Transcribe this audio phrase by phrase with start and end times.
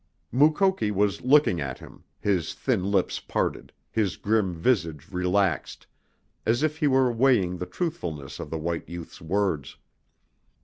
[0.31, 5.85] Mukoki was looking at him, his thin lips parted, his grim visage relaxed,
[6.43, 9.77] as if he were weighing the truthfulness of the white youth's words.